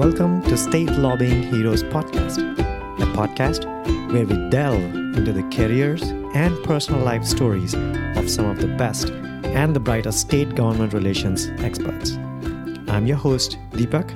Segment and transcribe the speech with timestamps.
[0.00, 2.38] Welcome to State Lobbying Heroes Podcast,
[3.02, 3.66] a podcast
[4.10, 6.00] where we delve into the careers
[6.34, 7.74] and personal life stories
[8.16, 12.12] of some of the best and the brightest state government relations experts.
[12.88, 14.08] I'm your host, Deepak,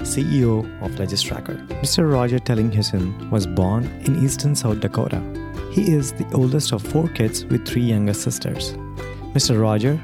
[0.00, 1.66] CEO of Legistracker.
[1.80, 2.12] Mr.
[2.12, 5.22] Roger Tellinghuisen was born in eastern South Dakota.
[5.72, 8.74] He is the oldest of four kids with three younger sisters.
[9.32, 9.58] Mr.
[9.58, 9.98] Roger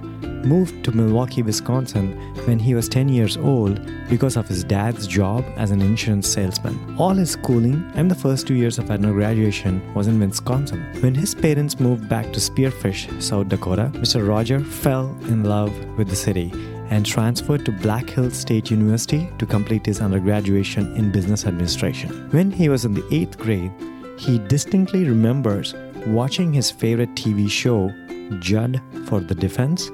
[0.47, 2.13] moved to Milwaukee, Wisconsin
[2.47, 6.97] when he was 10 years old because of his dad's job as an insurance salesman.
[6.99, 10.87] All his schooling and the first two years of undergraduation was in Wisconsin.
[11.01, 14.27] When his parents moved back to Spearfish, South Dakota, Mr.
[14.27, 16.53] Roger fell in love with the city
[16.91, 22.31] and transferred to Black Hills State University to complete his undergraduation in business administration.
[22.31, 23.73] When he was in the eighth grade,
[24.19, 25.75] he distinctly remembers
[26.07, 27.93] watching his favorite TV show,
[28.39, 29.91] Judd for the Defense,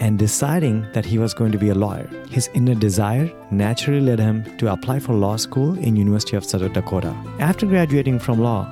[0.00, 2.08] and deciding that he was going to be a lawyer.
[2.30, 6.72] His inner desire naturally led him to apply for law school in University of South
[6.72, 7.14] Dakota.
[7.38, 8.64] After graduating from law,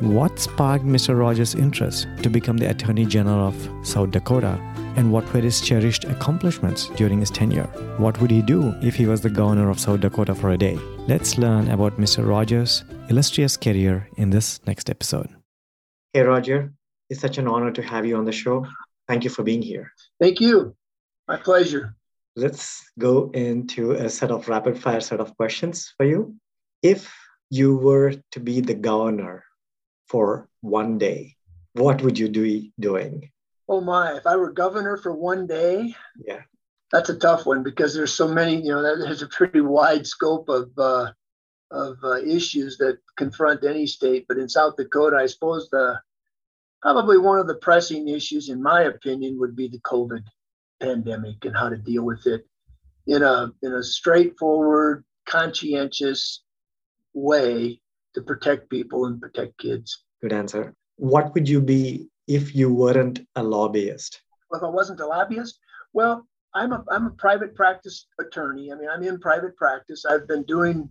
[0.00, 1.18] what sparked Mr.
[1.18, 4.60] Rogers' interest to become the Attorney General of South Dakota?
[4.96, 7.68] And what were his cherished accomplishments during his tenure?
[7.96, 10.78] What would he do if he was the governor of South Dakota for a day?
[11.08, 12.26] Let's learn about Mr.
[12.28, 15.28] Rogers' illustrious career in this next episode.
[16.12, 16.72] Hey, Roger.
[17.10, 18.66] It's such an honor to have you on the show.
[19.08, 19.92] Thank you for being here.
[20.24, 20.74] Thank you.
[21.28, 21.94] My pleasure.
[22.34, 26.36] Let's go into a set of rapid fire set of questions for you.
[26.80, 27.14] If
[27.50, 29.44] you were to be the governor
[30.08, 31.36] for one day,
[31.74, 33.32] what would you be doing?
[33.68, 36.40] Oh my, if I were governor for one day, yeah,
[36.90, 40.48] that's a tough one because there's so many, you know, there's a pretty wide scope
[40.48, 41.12] of uh,
[41.70, 44.24] of uh, issues that confront any state.
[44.26, 46.00] But in South Dakota, I suppose the
[46.84, 50.22] probably one of the pressing issues, in my opinion, would be the COVID
[50.80, 52.46] pandemic and how to deal with it
[53.06, 56.42] in a in a straightforward, conscientious
[57.14, 57.80] way
[58.12, 60.04] to protect people and protect kids.
[60.20, 60.74] Good answer.
[60.96, 64.20] What would you be if you weren't a lobbyist?
[64.50, 65.58] Well, if I wasn't a lobbyist,
[65.94, 68.70] well, I'm a I'm a private practice attorney.
[68.70, 70.04] I mean, I'm in private practice.
[70.04, 70.90] I've been doing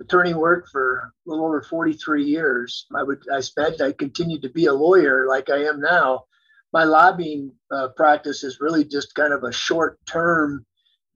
[0.00, 2.86] attorney work for a little over 43 years.
[2.94, 6.24] I would, I spent, I continued to be a lawyer like I am now.
[6.72, 10.66] My lobbying uh, practice is really just kind of a short term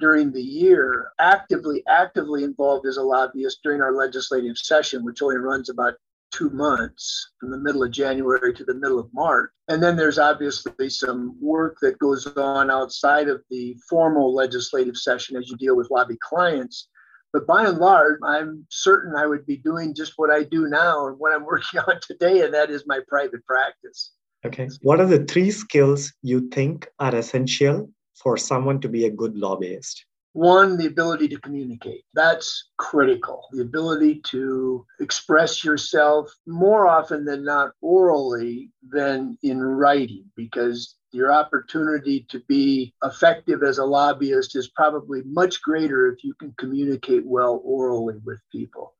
[0.01, 5.37] during the year, actively, actively involved as a lobbyist during our legislative session, which only
[5.37, 5.95] runs about
[6.33, 9.51] two months from the middle of January to the middle of March.
[9.69, 15.37] And then there's obviously some work that goes on outside of the formal legislative session
[15.37, 16.89] as you deal with lobby clients
[17.33, 21.07] but by and large, I'm certain I would be doing just what I do now
[21.07, 24.13] and what I'm working on today, and that is my private practice.
[24.45, 24.69] Okay.
[24.83, 29.37] What are the three skills you think are essential for someone to be a good
[29.37, 30.05] lobbyist?
[30.35, 32.05] One, the ability to communicate.
[32.15, 33.47] That's critical.
[33.53, 41.33] The ability to express yourself more often than not orally than in writing, because your
[41.33, 47.25] opportunity to be effective as a lobbyist is probably much greater if you can communicate
[47.27, 48.95] well orally with people.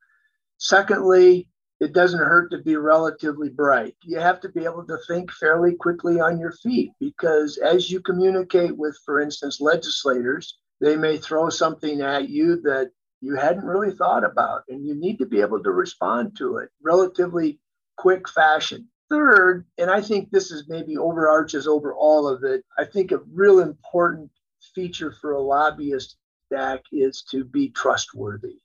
[0.59, 1.49] Secondly,
[1.81, 3.97] it doesn't hurt to be relatively bright.
[4.05, 8.01] You have to be able to think fairly quickly on your feet because as you
[8.01, 12.91] communicate with, for instance, legislators, they may throw something at you that
[13.21, 16.69] you hadn't really thought about, and you need to be able to respond to it
[16.83, 17.59] relatively
[17.97, 18.89] quick fashion.
[19.13, 23.19] Third, and I think this is maybe overarches over all of it, I think a
[23.31, 24.31] real important
[24.75, 26.17] feature for a lobbyist,
[26.51, 28.57] Dak, is to be trustworthy.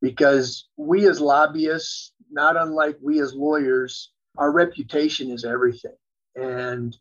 [0.00, 5.96] Because we as lobbyists, not unlike we as lawyers, our reputation is everything.
[6.36, 6.96] And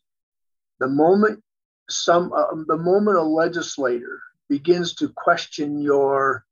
[0.79, 1.43] the moment
[1.87, 6.45] some uh, the moment a legislator begins to question your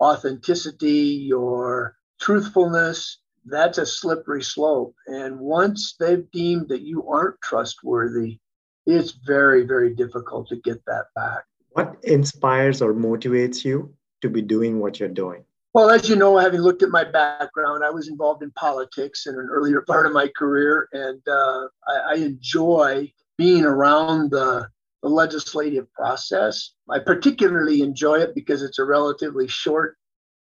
[0.00, 4.94] authenticity, your truthfulness, that's a slippery slope.
[5.06, 8.38] And once they've deemed that you aren't trustworthy,
[8.86, 11.44] it's very, very difficult to get that back.
[11.70, 15.44] What inspires or motivates you to be doing what you're doing?
[15.72, 19.34] Well, as you know, having looked at my background, I was involved in politics in
[19.34, 24.68] an earlier part of my career, and uh, I, I enjoy being around the
[25.02, 26.70] the legislative process.
[26.88, 29.98] I particularly enjoy it because it's a relatively short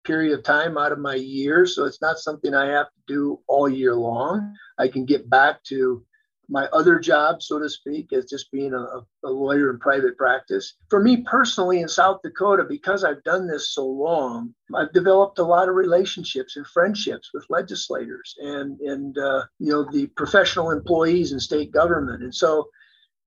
[0.05, 1.67] period of time out of my year.
[1.67, 4.55] So it's not something I have to do all year long.
[4.79, 6.05] I can get back to
[6.49, 10.75] my other job, so to speak, as just being a, a, lawyer in private practice.
[10.91, 15.45] For me personally in South Dakota, because I've done this so long, I've developed a
[15.45, 21.33] lot of relationships and friendships with legislators and and uh, you know the professional employees
[21.33, 22.23] in state government.
[22.23, 22.69] And so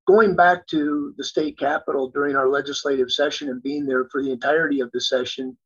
[0.06, 4.32] going back to the state capitol during our legislative session and being there for the
[4.32, 5.56] entirety of the session,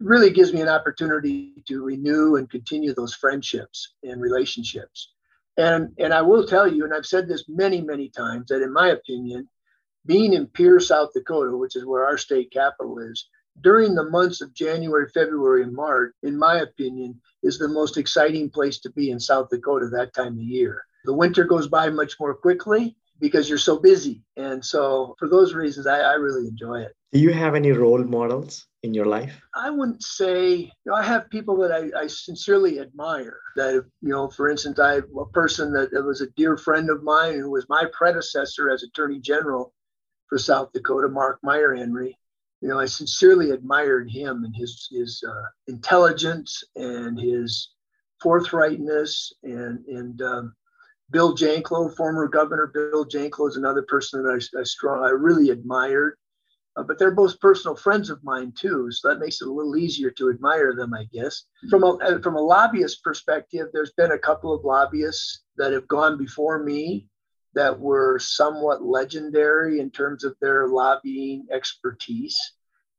[0.00, 5.12] really gives me an opportunity to renew and continue those friendships and relationships.
[5.56, 8.72] And, and I will tell you, and I've said this many, many times, that in
[8.72, 9.48] my opinion,
[10.04, 13.28] being in Pierre, South Dakota, which is where our state capital is,
[13.62, 18.50] during the months of January, February, and March, in my opinion, is the most exciting
[18.50, 20.84] place to be in South Dakota that time of year.
[21.04, 24.22] The winter goes by much more quickly because you're so busy.
[24.36, 26.92] And so, for those reasons, I, I really enjoy it.
[27.12, 29.38] Do you have any role models in your life?
[29.54, 33.38] I wouldn't say, you know, I have people that I, I sincerely admire.
[33.56, 36.88] That, you know, for instance, I have a person that, that was a dear friend
[36.88, 39.74] of mine who was my predecessor as Attorney General
[40.28, 42.14] for South Dakota, Mark Meierhenry
[42.60, 47.70] you know, I sincerely admired him and his his uh, intelligence and his
[48.22, 50.54] forthrightness and and um,
[51.10, 55.50] Bill Janklow, former Governor Bill Janklow, is another person that I, I strong I really
[55.50, 56.16] admired.
[56.76, 59.76] Uh, but they're both personal friends of mine too, so that makes it a little
[59.76, 61.44] easier to admire them, I guess.
[61.70, 65.88] From a uh, from a lobbyist perspective, there's been a couple of lobbyists that have
[65.88, 67.08] gone before me
[67.54, 72.38] that were somewhat legendary in terms of their lobbying expertise.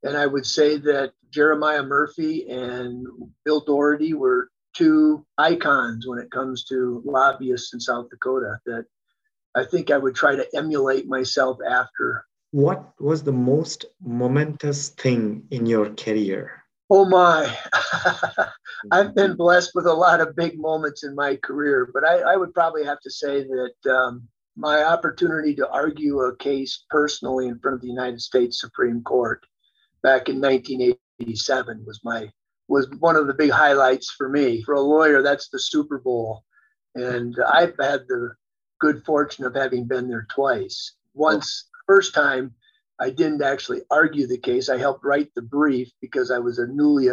[0.02, 3.06] And I would say that Jeremiah Murphy and
[3.46, 8.86] Bill Doherty were two icons when it comes to lobbyists in South Dakota that
[9.56, 12.26] I think I would try to emulate myself after.
[12.52, 16.64] What was the most momentous thing in your career?
[16.90, 17.54] Oh my,
[18.92, 22.38] I've been blessed with a lot of big moments in my career, but I, I
[22.38, 27.60] would probably have to say that um, my opportunity to argue a case personally in
[27.60, 29.46] front of the United States Supreme Court
[30.02, 32.32] back in 1987 was my
[32.70, 34.62] was one of the big highlights for me.
[34.64, 36.44] For a lawyer, that's the Super Bowl,
[36.96, 38.32] and I've had the
[38.80, 40.94] good fortune of having been there twice.
[41.14, 42.54] Once, first time,
[43.00, 44.70] I didn't actually argue the case.
[44.70, 47.10] I helped write the brief because I was a newly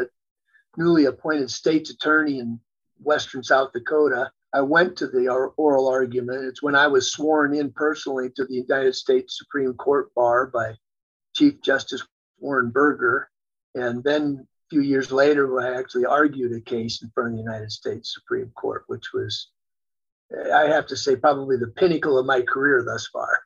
[0.77, 2.59] newly appointed state's attorney in
[2.99, 5.27] western South Dakota I went to the
[5.57, 6.45] oral argument.
[6.45, 10.75] It's when I was sworn in personally to the United States Supreme Court bar by
[11.35, 12.07] Chief Justice
[12.39, 13.29] Warren Burger.
[13.75, 17.43] And then a few years later, I actually argued a case in front of the
[17.43, 19.49] United States Supreme Court, which was,
[20.55, 23.41] I have to say, probably the pinnacle of my career thus far.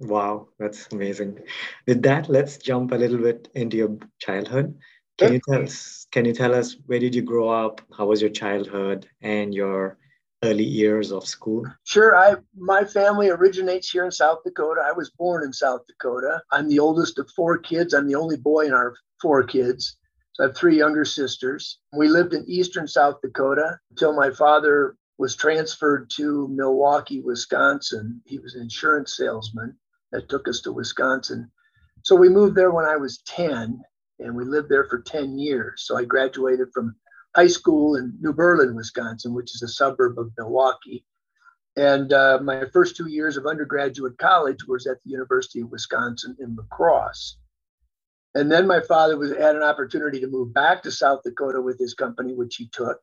[0.00, 1.38] Wow, that's amazing.
[1.86, 4.76] With that, let's jump a little bit into your childhood.
[5.18, 6.06] Can you tell us?
[6.10, 7.80] Can you tell us where did you grow up?
[7.96, 9.98] How was your childhood and your
[10.42, 11.64] early years of school?
[11.84, 12.16] Sure.
[12.16, 14.82] I my family originates here in South Dakota.
[14.84, 16.42] I was born in South Dakota.
[16.50, 17.94] I'm the oldest of four kids.
[17.94, 19.96] I'm the only boy in our four kids.
[20.32, 21.78] So I have three younger sisters.
[21.92, 28.20] We lived in eastern South Dakota until my father was transferred to Milwaukee, Wisconsin.
[28.26, 29.76] He was an insurance salesman
[30.14, 31.50] that took us to Wisconsin.
[32.02, 33.82] So we moved there when I was 10
[34.20, 35.84] and we lived there for 10 years.
[35.86, 36.94] So I graduated from
[37.34, 41.04] high school in New Berlin, Wisconsin, which is a suburb of Milwaukee.
[41.76, 46.36] And uh, my first two years of undergraduate college was at the University of Wisconsin
[46.38, 47.38] in La Crosse.
[48.36, 51.78] And then my father was had an opportunity to move back to South Dakota with
[51.80, 53.00] his company, which he took,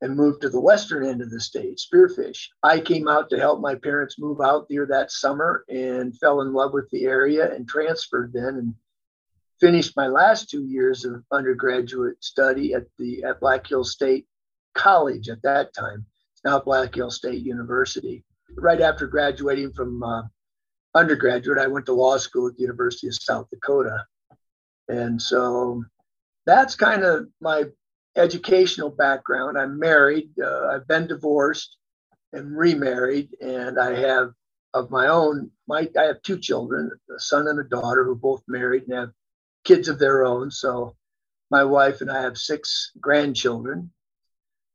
[0.00, 2.48] and moved to the western end of the state, Spearfish.
[2.62, 6.52] I came out to help my parents move out there that summer and fell in
[6.52, 8.74] love with the area and transferred then and
[9.60, 14.26] finished my last two years of undergraduate study at the at Black Hills State
[14.74, 16.06] College at that time.
[16.44, 18.24] Now Black Hills State University.
[18.56, 20.22] Right after graduating from uh,
[20.94, 24.04] undergraduate, I went to law school at the University of South Dakota,
[24.88, 25.82] and so
[26.46, 27.64] that's kind of my
[28.16, 29.58] educational background.
[29.58, 30.30] I'm married.
[30.42, 31.76] Uh, I've been divorced
[32.32, 34.32] and remarried, and I have
[34.74, 35.50] of my own.
[35.66, 39.10] My I have two children, a son and a daughter, who both married and have
[39.64, 40.50] kids of their own.
[40.50, 40.94] So
[41.50, 43.90] my wife and I have six grandchildren,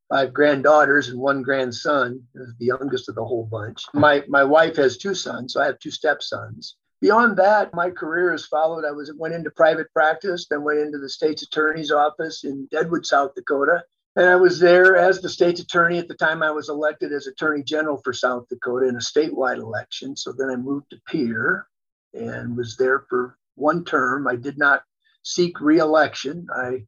[0.10, 3.84] five granddaughters, and one grandson, the youngest of the whole bunch.
[3.94, 6.76] My my wife has two sons, so I have two stepsons.
[7.04, 8.86] Beyond that, my career has followed.
[8.86, 13.06] I was went into private practice, then went into the state's attorney's office in Deadwood,
[13.06, 13.84] South Dakota.
[14.16, 17.28] And I was there as the state's attorney at the time I was elected as
[17.28, 20.16] attorney general for South Dakota in a statewide election.
[20.16, 21.68] So then I moved to Pierre
[22.14, 24.26] and was there for one term.
[24.26, 24.84] I did not
[25.24, 26.48] seek reelection.
[26.56, 26.86] I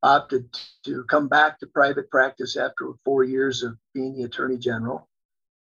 [0.00, 0.48] opted
[0.84, 5.08] to come back to private practice after four years of being the attorney general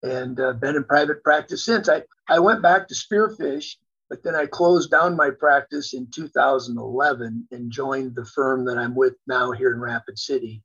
[0.05, 1.89] and uh, been in private practice since.
[1.89, 3.75] I, I went back to Spearfish,
[4.09, 8.95] but then I closed down my practice in 2011 and joined the firm that I'm
[8.95, 10.63] with now here in Rapid City.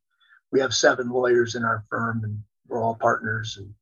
[0.50, 3.74] We have seven lawyers in our firm and we're all partners and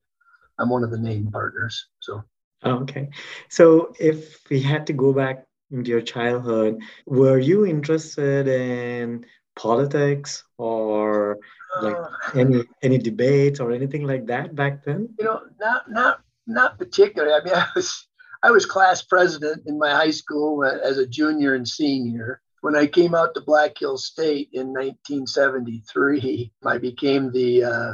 [0.58, 1.86] I'm one of the named partners.
[2.00, 2.24] So
[2.64, 3.10] okay.
[3.48, 10.44] So if we had to go back into your childhood, were you interested in politics
[10.58, 11.38] or
[11.82, 15.08] like uh, any any debates or anything like that back then?
[15.18, 17.34] You know, not not not particularly.
[17.34, 18.06] I mean, I was
[18.42, 22.42] I was class president in my high school as a junior and senior.
[22.60, 27.92] When I came out to Black Hills State in 1973, I became the uh,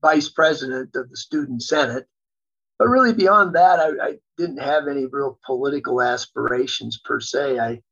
[0.00, 2.06] vice president of the student senate.
[2.78, 7.58] But really, beyond that, I, I didn't have any real political aspirations per se.
[7.58, 7.82] I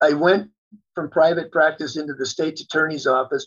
[0.00, 0.50] I went
[0.94, 3.46] from private practice into the state's attorney's office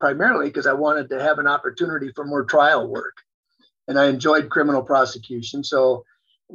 [0.00, 3.14] primarily because I wanted to have an opportunity for more trial work.
[3.86, 5.62] And I enjoyed criminal prosecution.
[5.62, 6.04] So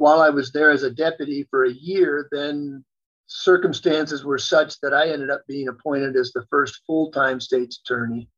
[0.00, 2.82] while I was there as a deputy for a year, then
[3.26, 7.82] circumstances were such that I ended up being appointed as the first full time state's
[7.84, 8.30] attorney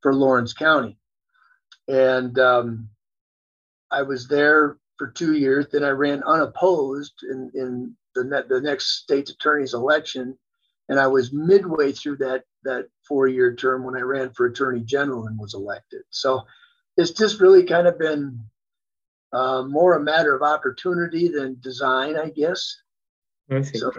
[0.00, 0.96] for Lawrence County.
[1.88, 2.88] And um,
[3.90, 5.66] I was there for two years.
[5.72, 10.38] Then I ran unopposed in, in the, ne- the next state's attorney's election.
[10.88, 14.84] And I was midway through that, that four year term when I ran for attorney
[14.84, 16.02] general and was elected.
[16.10, 16.42] So
[16.96, 18.44] it's just really kind of been
[19.32, 22.80] uh, more a matter of opportunity than design, I guess.
[23.50, 23.78] I see.
[23.78, 23.92] So,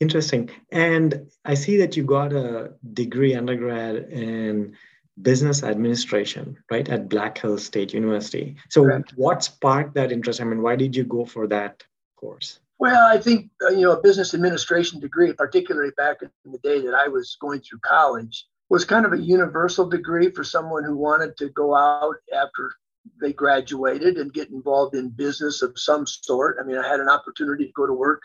[0.00, 0.50] Interesting.
[0.70, 4.76] And I see that you got a degree undergrad in
[5.22, 8.56] business administration, right, at Black Hills State University.
[8.70, 9.12] So, Correct.
[9.16, 10.40] what sparked that interest?
[10.40, 11.84] I mean, why did you go for that
[12.16, 12.58] course?
[12.78, 16.80] Well, I think uh, you know a business administration degree, particularly back in the day
[16.80, 20.96] that I was going through college, was kind of a universal degree for someone who
[20.96, 22.72] wanted to go out after
[23.20, 26.56] they graduated and get involved in business of some sort.
[26.60, 28.22] I mean, I had an opportunity to go to work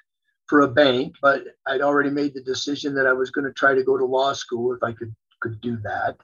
[0.47, 3.73] for a bank, but I'd already made the decision that I was going to try
[3.75, 6.17] to go to law school if I could could do that.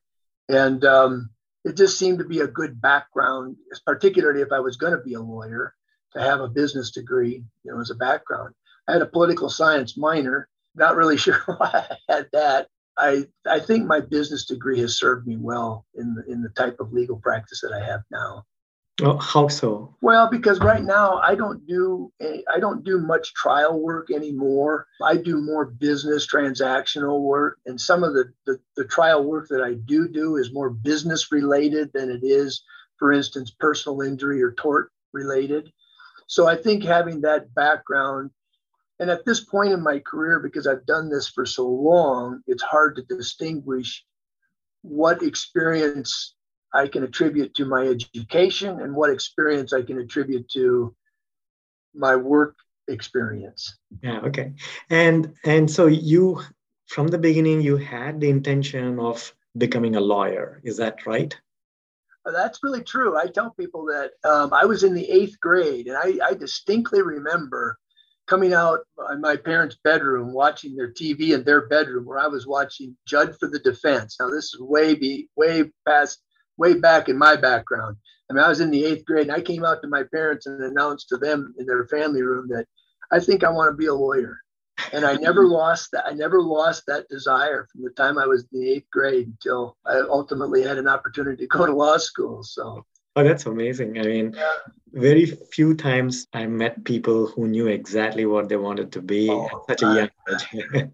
[0.49, 1.29] And um,
[1.63, 5.13] it just seemed to be a good background, particularly if I was going to be
[5.13, 5.73] a lawyer,
[6.13, 8.53] to have a business degree, you know, as a background.
[8.87, 10.47] I had a political science minor.
[10.75, 12.67] Not really sure why I had that.
[12.97, 16.79] I I think my business degree has served me well in the in the type
[16.79, 18.45] of legal practice that I have now.
[19.01, 19.93] Oh, how so?
[19.99, 24.87] Well, because right now I don't do any, I don't do much trial work anymore.
[25.03, 29.61] I do more business transactional work, and some of the, the, the trial work that
[29.61, 32.63] I do do is more business related than it is,
[32.97, 35.73] for instance, personal injury or tort related.
[36.27, 38.31] So I think having that background,
[38.99, 42.63] and at this point in my career, because I've done this for so long, it's
[42.63, 44.05] hard to distinguish
[44.81, 46.35] what experience
[46.73, 50.95] I can attribute to my education and what experience I can attribute to
[51.93, 52.55] my work
[52.87, 53.77] experience.
[54.01, 54.53] Yeah, okay.
[54.89, 56.41] And and so you
[56.87, 61.35] from the beginning you had the intention of becoming a lawyer, is that right?
[62.25, 63.17] Uh, that's really true.
[63.17, 67.01] I tell people that um, I was in the eighth grade, and I, I distinctly
[67.01, 67.77] remember
[68.27, 68.79] coming out
[69.11, 73.35] in my parents' bedroom, watching their TV in their bedroom, where I was watching Judd
[73.39, 74.17] for the Defense.
[74.19, 76.21] Now, this is way be way past
[76.57, 77.97] way back in my background.
[78.29, 80.45] I mean, I was in the eighth grade and I came out to my parents
[80.45, 82.65] and announced to them in their family room that
[83.11, 84.39] I think I want to be a lawyer.
[84.91, 86.05] And I never lost that.
[86.07, 89.77] I never lost that desire from the time I was in the eighth grade until
[89.85, 92.43] I ultimately had an opportunity to go to law school.
[92.43, 92.85] So.
[93.15, 93.97] Oh, that's amazing.
[93.97, 94.51] I mean, yeah.
[94.91, 99.45] very few times I met people who knew exactly what they wanted to be oh,
[99.45, 100.89] at such a young age.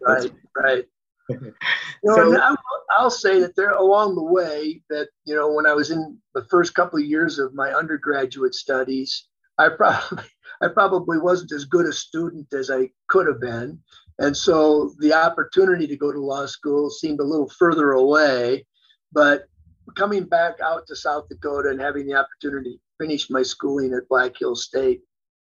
[0.02, 0.84] right, right.
[2.00, 2.56] You know, so, I'll,
[2.90, 6.44] I'll, say that there along the way that you know when I was in the
[6.44, 9.26] first couple of years of my undergraduate studies,
[9.58, 10.22] I probably
[10.62, 13.80] I probably wasn't as good a student as I could have been,
[14.20, 18.64] and so the opportunity to go to law school seemed a little further away.
[19.12, 19.48] But
[19.96, 24.08] coming back out to South Dakota and having the opportunity to finish my schooling at
[24.08, 25.02] Black Hills State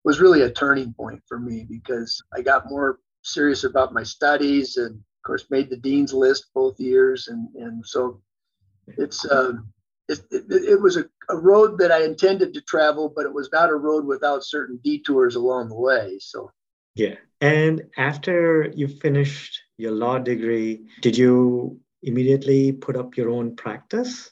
[0.04, 4.76] was really a turning point for me because I got more serious about my studies
[4.76, 8.20] and of course, made the dean's list both years, and and so
[8.88, 9.52] it's uh,
[10.08, 13.48] it, it, it was a, a road that I intended to travel, but it was
[13.52, 16.16] not a road without certain detours along the way.
[16.18, 16.50] So
[16.96, 23.56] yeah, and after you finished your law degree, did you immediately put up your own
[23.56, 24.30] practice?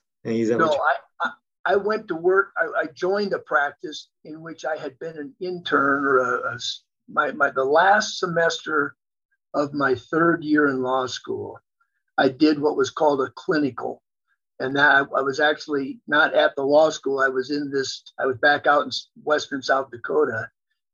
[0.59, 1.31] no, I, I,
[1.73, 2.53] I went to work.
[2.57, 6.59] I, I, joined a practice in which I had been an intern or a, a
[7.09, 8.97] my, my the last semester
[9.55, 11.59] of my third year in law school,
[12.19, 14.03] I did what was called a clinical.
[14.59, 17.19] And that I was actually not at the law school.
[17.19, 18.91] I was in this, I was back out in
[19.23, 20.49] Western South Dakota.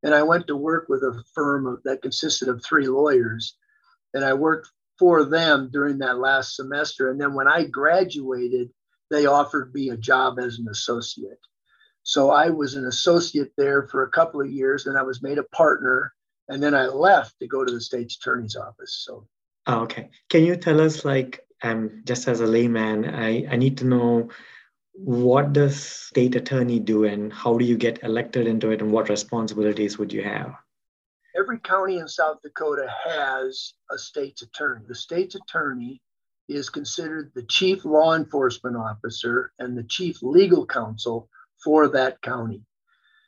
[0.04, 3.56] And I went to work with a firm that consisted of three lawyers.
[4.14, 7.10] And I worked for them during that last semester.
[7.10, 8.70] And then when I graduated,
[9.10, 11.40] they offered me a job as an associate.
[12.02, 15.38] So I was an associate there for a couple of years and I was made
[15.38, 16.12] a partner
[16.48, 19.02] and then I left to go to the state's attorney's office.
[19.04, 19.26] So
[19.66, 20.10] Oh, okay.
[20.30, 24.28] Can you tell us, like, um, just as a layman, I, I need to know
[24.92, 29.08] what does state attorney do and how do you get elected into it and what
[29.08, 30.54] responsibilities would you have?
[31.38, 34.86] Every county in South Dakota has a state's attorney.
[34.88, 36.00] The state's attorney
[36.48, 41.28] is considered the chief law enforcement officer and the chief legal counsel
[41.62, 42.62] for that county.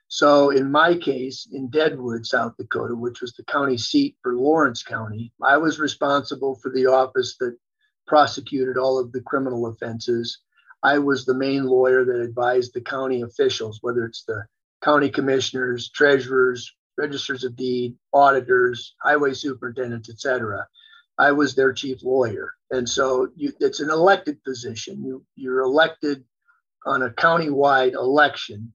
[0.06, 4.82] So, in my case, in Deadwood, South Dakota, which was the county seat for Lawrence
[4.82, 7.58] County, I was responsible for the office that
[8.06, 10.38] prosecuted all of the criminal offenses.
[10.82, 14.46] I was the main lawyer that advised the county officials, whether it's the
[14.80, 20.66] county commissioners, treasurers, registers of deed, auditors, highway superintendents, etc.
[21.16, 22.52] I was their chief lawyer.
[22.70, 25.04] And so you, it's an elected position.
[25.04, 26.24] You, you're elected
[26.84, 28.72] on a countywide election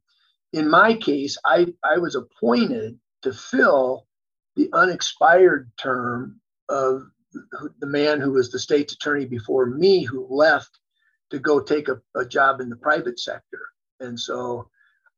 [0.53, 4.05] in my case, I, I was appointed to fill
[4.55, 6.39] the unexpired term
[6.69, 7.07] of
[7.79, 10.69] the man who was the state's attorney before me, who left
[11.31, 13.61] to go take a, a job in the private sector.
[13.99, 14.69] And so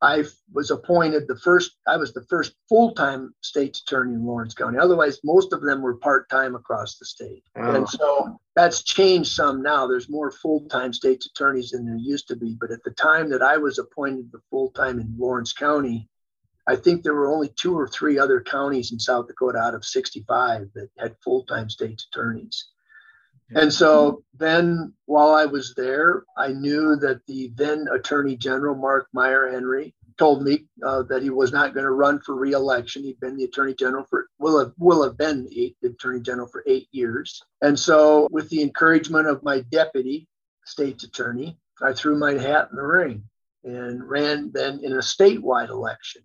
[0.01, 0.23] I
[0.53, 4.77] was appointed the first, I was the first full time state's attorney in Lawrence County.
[4.77, 7.43] Otherwise, most of them were part time across the state.
[7.55, 7.75] Oh.
[7.75, 9.87] And so that's changed some now.
[9.87, 12.57] There's more full time state's attorneys than there used to be.
[12.59, 16.09] But at the time that I was appointed the full time in Lawrence County,
[16.67, 19.85] I think there were only two or three other counties in South Dakota out of
[19.85, 22.67] 65 that had full time state's attorneys.
[23.53, 29.07] And so then while I was there, I knew that the then Attorney General, Mark
[29.15, 33.03] Meierhenry, told me uh, that he was not going to run for reelection.
[33.03, 36.63] He'd been the Attorney General for, will have, will have been the Attorney General for
[36.67, 37.41] eight years.
[37.61, 40.27] And so, with the encouragement of my deputy
[40.65, 43.23] state's attorney, I threw my hat in the ring
[43.63, 46.23] and ran then in a statewide election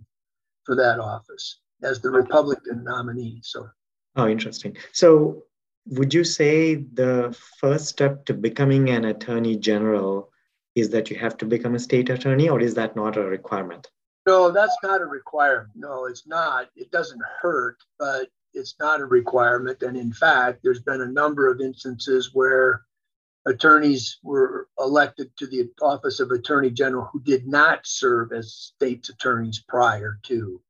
[0.64, 3.40] for that office as the Republican nominee.
[3.42, 3.68] So,
[4.16, 4.76] oh, interesting.
[4.92, 5.42] So,
[5.86, 10.30] would you say the first step to becoming an attorney general
[10.75, 13.88] is that you have to become a state attorney, or is that not a requirement?
[14.26, 15.71] No, that's not a requirement.
[15.75, 16.69] No, it's not.
[16.76, 19.82] It doesn't hurt, but it's not a requirement.
[19.82, 22.82] And in fact, there's been a number of instances where
[23.47, 29.08] attorneys were elected to the office of attorney general who did not serve as state's
[29.08, 30.60] attorneys prior to.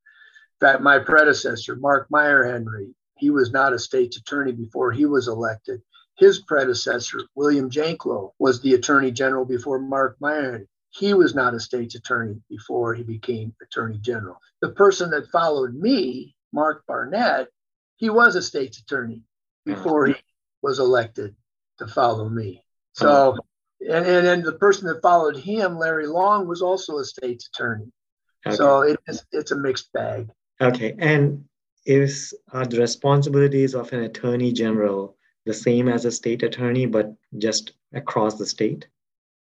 [0.61, 5.27] In fact, my predecessor, Mark Meierhenry, he was not a state's attorney before he was
[5.27, 5.79] elected.
[6.17, 10.65] His predecessor, William Janklow, was the attorney general before Mark Meyer.
[10.89, 14.37] He was not a state's attorney before he became attorney general.
[14.61, 17.49] The person that followed me, Mark Barnett,
[17.97, 19.21] he was a state's attorney
[19.67, 20.15] before he
[20.63, 21.35] was elected
[21.77, 22.63] to follow me.
[22.93, 23.37] So,
[23.81, 27.91] and, and, and the person that followed him, Larry Long, was also a state's attorney.
[28.47, 28.55] Okay.
[28.55, 30.31] So it is, it's a mixed bag.
[30.59, 30.95] Okay.
[30.97, 31.45] And
[31.85, 35.15] is are the responsibilities of an attorney general
[35.45, 38.87] the same as a state attorney, but just across the state?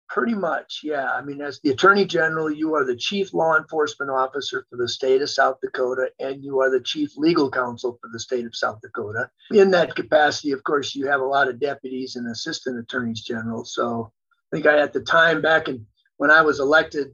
[0.09, 1.11] Pretty much, yeah.
[1.11, 4.89] I mean, as the attorney general, you are the chief law enforcement officer for the
[4.89, 8.55] state of South Dakota, and you are the chief legal counsel for the state of
[8.55, 9.31] South Dakota.
[9.51, 13.65] In that capacity, of course, you have a lot of deputies and assistant attorneys general.
[13.65, 14.13] So
[14.53, 17.09] I think I, at the time back in when I was elected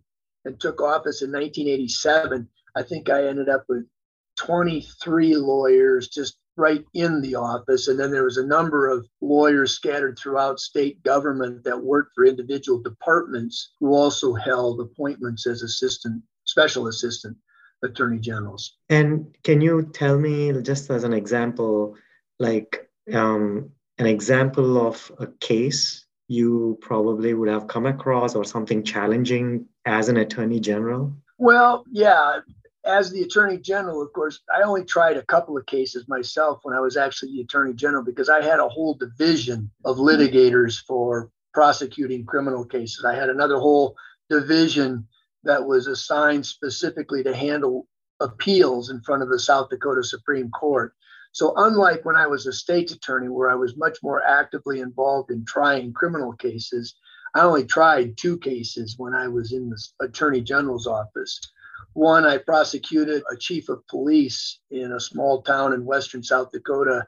[0.44, 3.87] and took office in 1987, I think I ended up with
[4.40, 7.88] 23 lawyers just right in the office.
[7.88, 12.24] And then there was a number of lawyers scattered throughout state government that worked for
[12.24, 17.37] individual departments who also held appointments as assistant, special assistant
[17.83, 18.76] attorney generals.
[18.88, 21.96] And can you tell me, just as an example,
[22.38, 28.85] like um, an example of a case you probably would have come across or something
[28.85, 31.12] challenging as an attorney general?
[31.38, 32.40] Well, yeah
[32.90, 36.74] as the attorney general, of course, I only tried a couple of cases myself when
[36.74, 41.31] I was actually the attorney general because I had a whole division of litigators for
[41.55, 43.05] prosecuting criminal cases.
[43.05, 43.96] I had another whole
[44.29, 45.07] division
[45.44, 47.87] that was assigned specifically to handle
[48.20, 50.92] appeals in front of the South Dakota Supreme Court.
[51.33, 55.31] So, unlike when I was a state's attorney, where I was much more actively involved
[55.31, 56.96] in trying criminal cases,
[57.35, 61.40] I only tried two cases when I was in the attorney general's office.
[61.94, 67.07] One, I prosecuted a chief of police in a small town in western South Dakota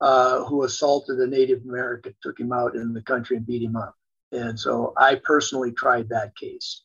[0.00, 3.76] uh, who assaulted a Native American, took him out in the country and beat him
[3.76, 3.94] up.
[4.32, 6.82] And so I personally tried that case.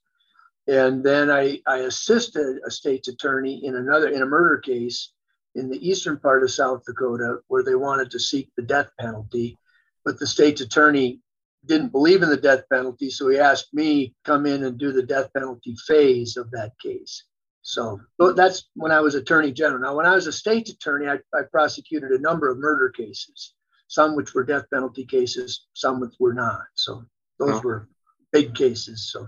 [0.67, 5.11] And then I, I assisted a state's attorney in another in a murder case
[5.55, 9.57] in the eastern part of South Dakota where they wanted to seek the death penalty,
[10.05, 11.21] but the state's attorney
[11.65, 14.91] didn't believe in the death penalty, so he asked me to come in and do
[14.91, 17.23] the death penalty phase of that case.
[17.61, 17.99] So
[18.35, 19.81] that's when I was attorney general.
[19.81, 23.53] Now, when I was a state's attorney, I, I prosecuted a number of murder cases.
[23.87, 26.61] some which were death penalty cases, some which were not.
[26.75, 27.03] So
[27.39, 27.61] those oh.
[27.61, 27.89] were
[28.31, 29.11] big cases.
[29.11, 29.27] So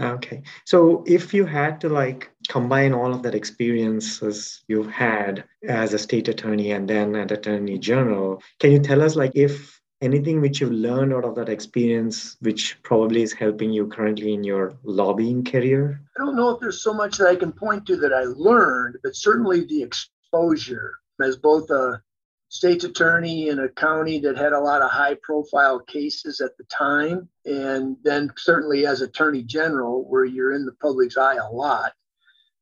[0.00, 0.42] okay.
[0.64, 5.98] So if you had to like combine all of that experiences you've had as a
[5.98, 10.60] state attorney and then an attorney general, can you tell us like if anything which
[10.60, 15.44] you've learned out of that experience which probably is helping you currently in your lobbying
[15.44, 16.00] career?
[16.16, 18.96] I don't know if there's so much that i can point to that i learned
[19.02, 22.00] but certainly the exposure as both a
[22.48, 26.64] state's attorney in a county that had a lot of high profile cases at the
[26.64, 31.92] time and then certainly as attorney general where you're in the public's eye a lot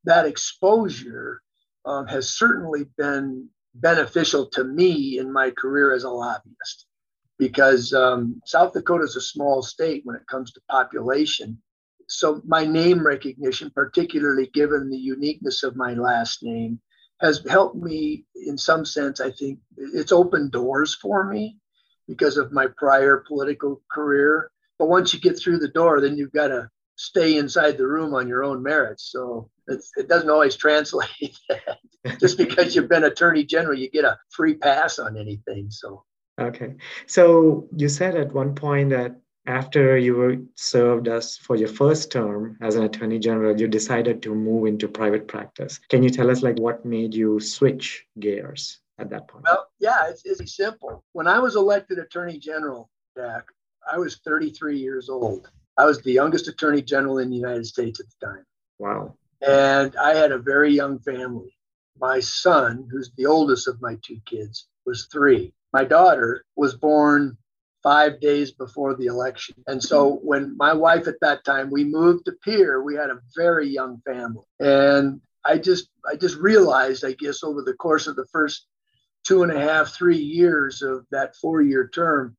[0.04, 1.42] that exposure
[1.84, 6.85] um, has certainly been beneficial to me in my career as a lobbyist
[7.38, 11.60] because um, South Dakota is a small state when it comes to population.
[12.08, 16.80] So my name recognition, particularly given the uniqueness of my last name,
[17.20, 19.20] has helped me in some sense.
[19.20, 21.58] I think it's opened doors for me
[22.06, 24.50] because of my prior political career.
[24.78, 28.14] But once you get through the door, then you've got to stay inside the room
[28.14, 29.10] on your own merits.
[29.10, 31.38] So it doesn't always translate.
[32.20, 35.70] Just because you've been attorney general, you get a free pass on anything.
[35.70, 36.04] So
[36.38, 36.74] Okay.
[37.06, 42.10] So you said at one point that after you were served as for your first
[42.10, 45.78] term as an attorney general, you decided to move into private practice.
[45.88, 49.44] Can you tell us like what made you switch gears at that point?
[49.44, 51.04] Well, yeah, it's, it's simple.
[51.12, 53.44] When I was elected attorney general, Jack,
[53.90, 55.48] I was 33 years old.
[55.78, 58.44] I was the youngest attorney general in the United States at the time.
[58.78, 59.14] Wow.
[59.46, 61.56] And I had a very young family.
[61.98, 67.36] My son, who's the oldest of my two kids, was three my daughter was born
[67.82, 69.54] five days before the election.
[69.66, 70.26] And so mm-hmm.
[70.26, 74.00] when my wife at that time, we moved to Pierre, we had a very young
[74.06, 74.46] family.
[74.58, 78.66] And I just I just realized, I guess, over the course of the first
[79.26, 82.36] two and a half, three years of that four-year term,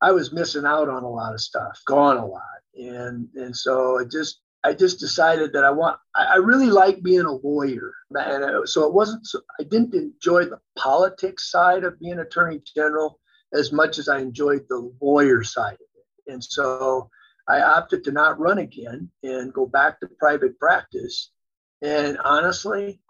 [0.00, 2.60] I was missing out on a lot of stuff, gone a lot.
[2.76, 7.24] And and so it just I just decided that I want, I really like being
[7.24, 7.94] a lawyer.
[8.10, 12.60] And uh, so it wasn't, so I didn't enjoy the politics side of being attorney
[12.74, 13.20] general
[13.54, 16.32] as much as I enjoyed the lawyer side of it.
[16.32, 17.08] And so
[17.48, 21.30] I opted to not run again and go back to private practice.
[21.80, 23.00] And honestly,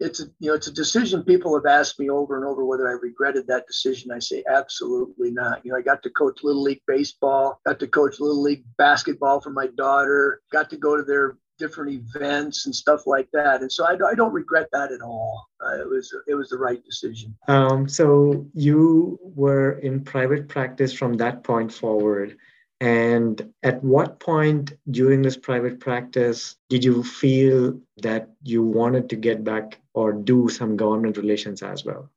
[0.00, 2.88] it's a you know it's a decision people have asked me over and over whether
[2.88, 4.12] I regretted that decision.
[4.12, 5.64] I say absolutely not.
[5.64, 9.40] You know, I got to coach little league baseball, got to coach little league basketball
[9.40, 13.60] for my daughter, got to go to their different events and stuff like that.
[13.60, 15.48] And so I, I don't regret that at all.
[15.60, 17.36] Uh, it was it was the right decision.
[17.48, 22.36] Um, so you were in private practice from that point forward.
[22.80, 29.16] And at what point during this private practice did you feel that you wanted to
[29.16, 32.08] get back or do some government relations as well?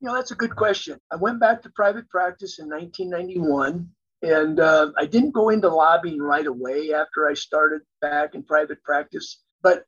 [0.00, 0.98] You know, that's a good question.
[1.12, 3.88] I went back to private practice in 1991,
[4.22, 8.82] and uh, I didn't go into lobbying right away after I started back in private
[8.82, 9.42] practice.
[9.62, 9.84] But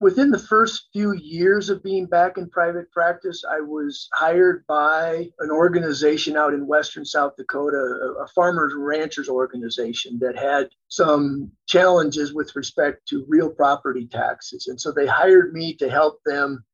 [0.00, 5.28] within the first few years of being back in private practice, I was hired by
[5.40, 7.76] an organization out in Western South Dakota,
[8.20, 14.68] a, farmers and ranchers organization that had some challenges with respect to real property taxes.
[14.68, 16.64] And so they hired me to help them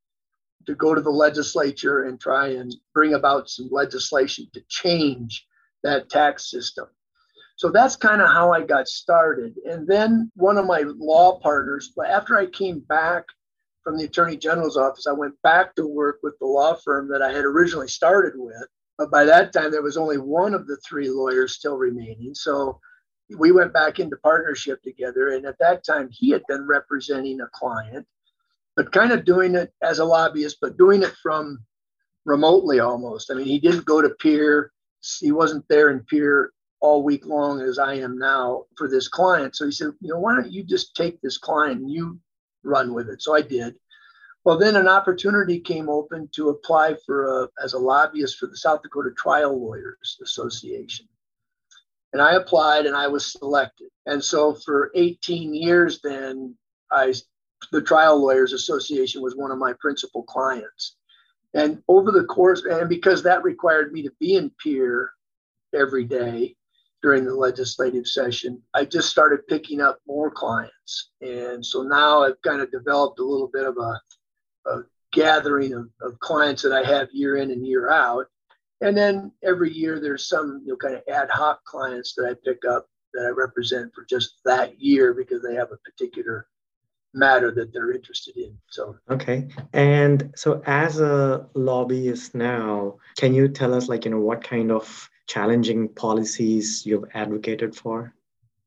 [0.66, 5.46] to go to the legislature and try and bring about some legislation to change
[5.82, 6.87] that tax system.
[7.56, 9.54] So that's kind of how I got started.
[9.64, 13.24] And then one of my law partners, after I came back
[13.84, 17.22] from the Attorney General's office, I went back to work with the law firm that
[17.22, 18.66] I had originally started with.
[18.98, 22.34] But by that time, there was only one of the three lawyers still remaining.
[22.34, 22.80] So
[23.36, 25.30] we went back into partnership together.
[25.30, 28.06] And at that time, he had been representing a client,
[28.76, 31.58] but kind of doing it as a lobbyist, but doing it from
[32.24, 33.30] remotely almost.
[33.30, 34.72] I mean, he didn't go to Pierre,
[35.20, 36.50] he wasn't there in Pierre
[36.85, 39.57] all week long as I am now for this client.
[39.57, 42.20] So he said, you know, why don't you just take this client and you
[42.62, 43.23] run with it?
[43.23, 43.77] So I did.
[44.44, 48.57] Well, then an opportunity came open to apply for a, as a lobbyist for the
[48.59, 51.09] South Dakota Trial Lawyers Association.
[52.12, 53.88] And I applied and I was selected.
[54.05, 56.55] And so for 18 years, then
[56.92, 57.14] I,
[57.73, 60.97] the Trial Lawyers Association was one of my principal clients.
[61.55, 65.12] And over the course, and because that required me to be in Pierre
[65.73, 66.57] every day,
[67.04, 71.10] during the legislative session, I just started picking up more clients.
[71.20, 74.00] And so now I've kind of developed a little bit of a,
[74.70, 78.24] a gathering of, of clients that I have year in and year out.
[78.80, 82.34] And then every year there's some you know kind of ad hoc clients that I
[82.42, 86.48] pick up that I represent for just that year because they have a particular
[87.12, 88.56] matter that they're interested in.
[88.70, 94.20] So okay, and so as a lobbyist now, can you tell us like you know
[94.20, 98.14] what kind of challenging policies you've advocated for?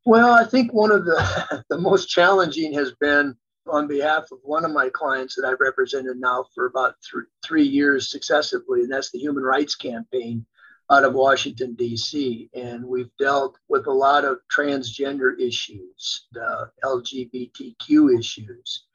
[0.05, 3.35] Well, I think one of the the most challenging has been
[3.67, 7.67] on behalf of one of my clients that I've represented now for about th- three
[7.67, 10.45] years successively, and that's the Human Rights Campaign
[10.89, 12.49] out of Washington, D.C.
[12.53, 18.85] And we've dealt with a lot of transgender issues, the LGBTQ issues.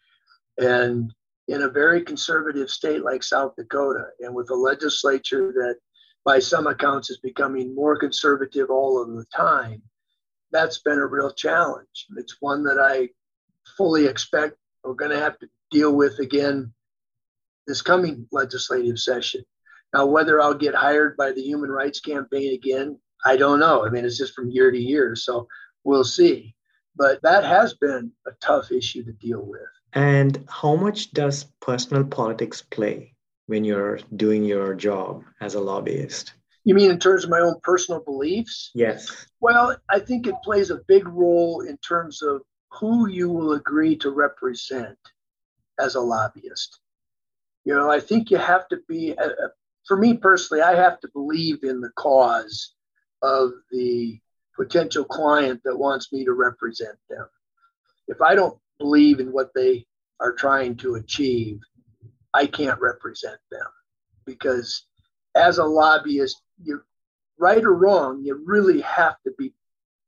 [0.58, 1.12] And
[1.48, 5.76] in a very conservative state like South Dakota, and with a legislature that,
[6.24, 9.82] by some accounts, is becoming more conservative all of the time,
[10.52, 12.06] that's been a real challenge.
[12.16, 13.08] It's one that I
[13.76, 16.72] fully expect we're going to have to deal with again
[17.66, 19.44] this coming legislative session.
[19.94, 23.86] Now, whether I'll get hired by the Human Rights Campaign again, I don't know.
[23.86, 25.14] I mean, it's just from year to year.
[25.14, 25.46] So
[25.84, 26.54] we'll see.
[26.96, 29.60] But that has been a tough issue to deal with.
[29.92, 33.11] And how much does personal politics play
[33.52, 36.32] when you're doing your job as a lobbyist?
[36.64, 38.70] You mean in terms of my own personal beliefs?
[38.74, 39.26] Yes.
[39.40, 43.94] Well, I think it plays a big role in terms of who you will agree
[43.96, 44.96] to represent
[45.78, 46.80] as a lobbyist.
[47.66, 49.48] You know, I think you have to be uh, uh,
[49.86, 52.72] for me personally, I have to believe in the cause
[53.20, 54.18] of the
[54.56, 57.26] potential client that wants me to represent them.
[58.08, 59.84] If I don't believe in what they
[60.20, 61.60] are trying to achieve,
[62.34, 63.66] I can't represent them
[64.24, 64.86] because
[65.34, 66.82] as a lobbyist, you
[67.38, 69.52] right or wrong, you really have to be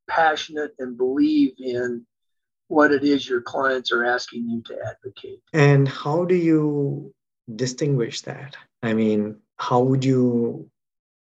[0.08, 2.06] passionate and believe in
[2.68, 5.40] what it is your clients are asking you to advocate.
[5.52, 7.12] And how do you
[7.54, 8.56] distinguish that?
[8.82, 10.70] I mean, how would you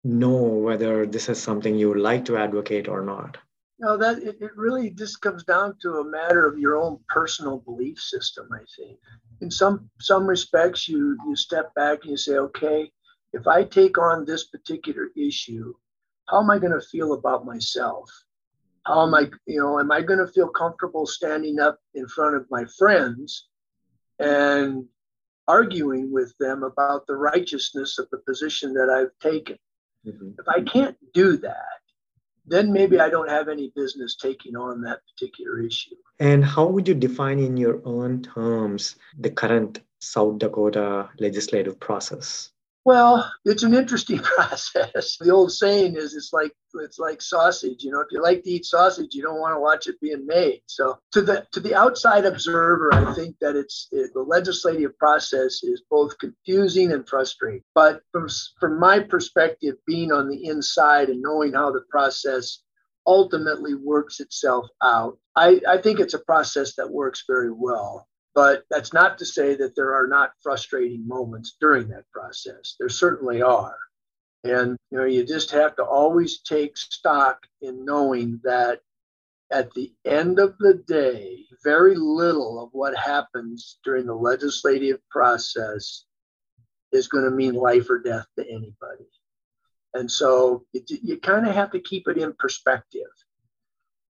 [0.05, 3.39] know whether this is something you would like to advocate or not?
[3.79, 7.59] No, that it, it really just comes down to a matter of your own personal
[7.59, 8.99] belief system, I think.
[9.41, 12.91] In some some respects you you step back and you say, okay,
[13.33, 15.75] if I take on this particular issue,
[16.29, 18.09] how am I going to feel about myself?
[18.87, 22.37] How am I, you know, am I going to feel comfortable standing up in front
[22.37, 23.49] of my friends
[24.19, 24.85] and
[25.49, 29.59] arguing with them about the righteousness of the position that I've taken.
[30.07, 30.31] Mm-hmm.
[30.39, 31.82] If I can't do that,
[32.53, 35.97] then maybe I don't have any business taking on that particular issue.
[36.21, 42.51] And how would you define in your own terms the current South Dakota legislative process?
[42.85, 45.17] Well, it's an interesting process.
[45.21, 47.85] The old saying is it's like it's like sausage.
[47.85, 50.27] You know, if you like to eat sausage, you don't want to watch it being
[50.27, 50.63] made.
[50.67, 55.63] So to the to the outside observer, I think that it's it, the legislative process
[55.63, 57.63] is both confusing and frustrating.
[57.75, 62.59] But from from my perspective, being on the inside and knowing how the process
[63.07, 68.07] ultimately works itself out, I, I think it's a process that works very well.
[68.35, 72.77] But that's not to say that there are not frustrating moments during that process.
[72.79, 73.77] There certainly are.
[74.45, 78.81] And you know, you just have to always take stock in knowing that
[79.51, 86.05] at the end of the day, very little of what happens during the legislative process
[86.91, 89.09] is going to mean life or death to anybody.
[89.95, 93.09] And so it, you kind of have to keep it in perspective.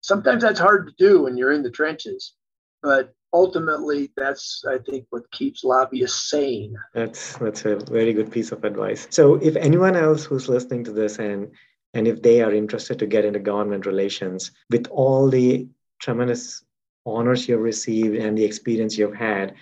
[0.00, 2.35] Sometimes that's hard to do when you're in the trenches,
[2.83, 6.75] but ultimately that's i think what keeps lobbyists sane.
[6.95, 9.07] That's that's a very good piece of advice.
[9.11, 11.51] So if anyone else who's listening to this and
[11.95, 15.68] and if they are interested to get into government relations with all the
[16.01, 16.64] tremendous
[17.05, 19.55] honors you've received and the experience you've had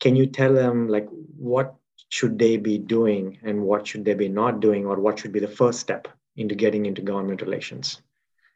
[0.00, 1.74] can you tell them like what
[2.08, 5.40] should they be doing and what should they be not doing or what should be
[5.40, 8.02] the first step into getting into government relations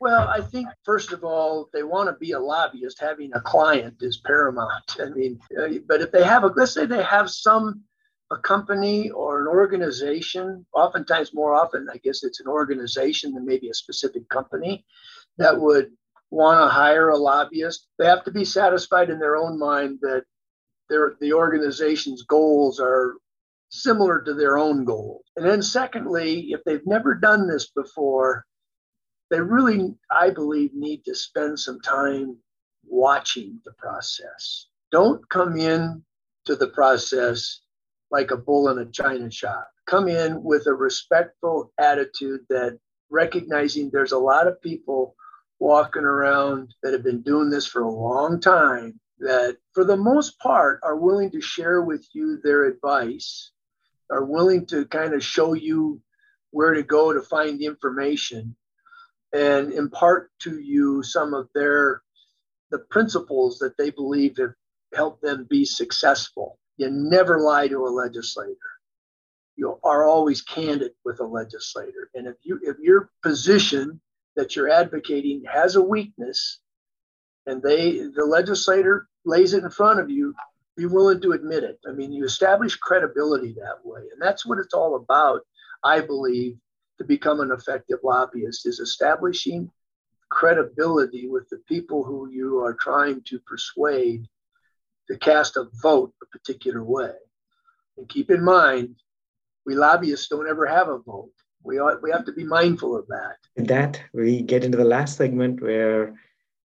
[0.00, 3.00] well, I think first of all, they want to be a lobbyist.
[3.00, 4.96] Having a client is paramount.
[5.00, 7.84] I mean, uh, but if they have a, let's say they have some
[8.30, 10.64] a company or an organization.
[10.72, 14.84] Oftentimes, more often, I guess it's an organization than maybe a specific company
[15.38, 15.90] that would
[16.30, 17.88] want to hire a lobbyist.
[17.98, 20.24] They have to be satisfied in their own mind that
[20.88, 23.16] their the organization's goals are
[23.70, 25.24] similar to their own goals.
[25.36, 28.44] And then, secondly, if they've never done this before,
[29.30, 32.36] they really, I believe, need to spend some time
[32.84, 34.66] watching the process.
[34.90, 36.02] Don't come in
[36.46, 37.60] to the process
[38.10, 39.70] like a bull in a china shop.
[39.86, 45.14] Come in with a respectful attitude that recognizing there's a lot of people
[45.58, 50.38] walking around that have been doing this for a long time that for the most
[50.38, 53.50] part are willing to share with you their advice
[54.10, 56.00] are willing to kind of show you
[56.50, 58.56] where to go to find information
[59.32, 62.02] and impart to you some of their
[62.70, 64.54] the principles that they believe have
[64.94, 66.58] helped them be successful.
[66.76, 68.56] You never lie to a legislator.
[69.56, 72.10] You are always candid with a legislator.
[72.14, 74.00] And if you if your position
[74.36, 76.60] that you're advocating has a weakness
[77.46, 80.34] and they the legislator lays it in front of you,
[80.76, 81.78] be willing to admit it.
[81.86, 84.00] I mean, you establish credibility that way.
[84.12, 85.40] And that's what it's all about,
[85.84, 86.56] I believe,
[87.00, 89.70] to become an effective lobbyist is establishing
[90.28, 94.28] credibility with the people who you are trying to persuade
[95.08, 97.14] to cast a vote a particular way.
[97.96, 98.96] And keep in mind,
[99.64, 101.32] we lobbyists don't ever have a vote.
[101.64, 103.36] We, ought, we have to be mindful of that.
[103.56, 106.14] With that, we get into the last segment where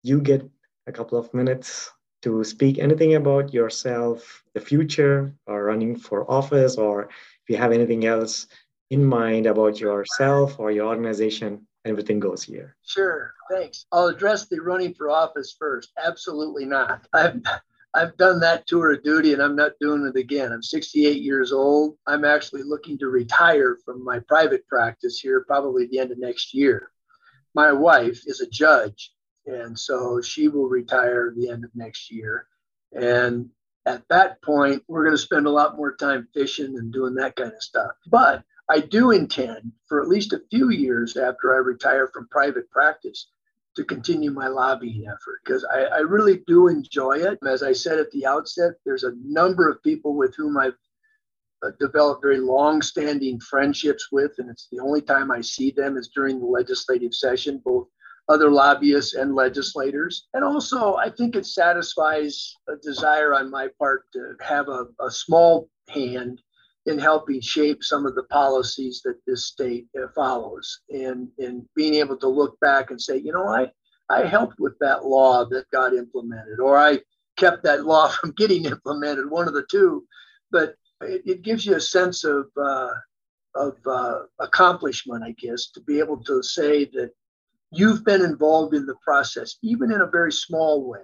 [0.03, 0.49] you get
[0.87, 1.91] a couple of minutes
[2.23, 7.73] to speak anything about yourself, the future, or running for office, or if you have
[7.73, 8.47] anything else
[8.93, 12.77] in mind about yourself or your organization, everything goes here.
[12.85, 13.87] Sure, thanks.
[13.91, 15.93] I'll address the running for office first.
[15.99, 17.09] Absolutely not.
[17.15, 17.41] I've
[17.95, 20.53] I've done that tour of duty and I'm not doing it again.
[20.53, 21.97] I'm 68 years old.
[22.07, 26.55] I'm actually looking to retire from my private practice here probably the end of next
[26.55, 26.91] year.
[27.55, 29.13] My wife is a judge
[29.47, 32.47] and so she will retire the end of next year.
[32.93, 33.51] And
[33.85, 37.37] at that point, we're going to spend a lot more time fishing and doing that
[37.37, 37.93] kind of stuff.
[38.07, 42.71] But I do intend for at least a few years after I retire from private
[42.71, 43.29] practice
[43.77, 47.39] to continue my lobbying effort because I, I, really do enjoy it.
[47.47, 50.77] As I said at the outset, there's a number of people with whom I've
[51.63, 55.97] uh, developed very long standing friendships with, and it's the only time I see them
[55.97, 57.89] is during the legislative session, both
[58.29, 60.29] other lobbyists and legislators.
[60.35, 65.11] And also, I think it satisfies a desire on my part to have a, a
[65.11, 66.43] small hand
[66.87, 71.95] in helping shape some of the policies that this state uh, follows and, and being
[71.95, 73.71] able to look back and say, you know, I,
[74.11, 77.01] I helped with that law that got implemented, or I
[77.37, 80.05] kept that law from getting implemented, one of the two.
[80.51, 82.91] But it, it gives you a sense of, uh,
[83.55, 87.11] of uh, accomplishment, I guess, to be able to say that
[87.71, 91.01] you've been involved in the process, even in a very small way,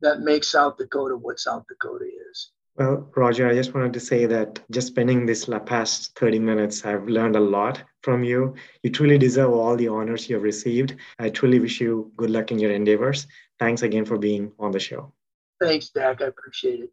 [0.00, 2.50] that makes South Dakota what South Dakota is.
[2.76, 7.06] Well, Roger, I just wanted to say that just spending this past 30 minutes, I've
[7.06, 8.54] learned a lot from you.
[8.82, 10.96] You truly deserve all the honors you have received.
[11.20, 13.28] I truly wish you good luck in your endeavors.
[13.60, 15.12] Thanks again for being on the show.
[15.60, 16.20] Thanks, Dak.
[16.20, 16.90] I appreciate it.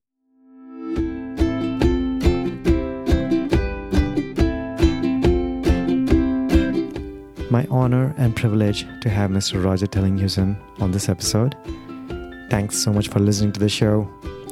[7.51, 9.61] my honor and privilege to have Mr.
[9.61, 11.53] Roger Tellinghuisen on this episode.
[12.49, 14.09] Thanks so much for listening to the show.